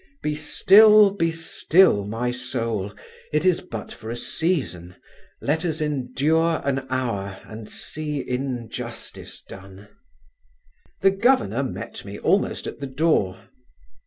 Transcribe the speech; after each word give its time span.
Be 0.23 0.33
still, 0.33 1.11
be 1.11 1.29
still, 1.31 2.07
my 2.07 2.31
soul; 2.31 2.91
it 3.31 3.45
is 3.45 3.61
but 3.61 3.91
for 3.91 4.09
a 4.09 4.15
season: 4.17 4.95
Let 5.41 5.63
us 5.63 5.79
endure 5.79 6.59
an 6.65 6.87
hour 6.89 7.39
and 7.45 7.69
see 7.69 8.27
injustice 8.27 9.43
done. 9.43 9.89
The 11.01 11.11
Governor 11.11 11.61
met 11.61 12.03
me 12.03 12.17
almost 12.17 12.65
at 12.65 12.79
the 12.79 12.87
door. 12.87 13.41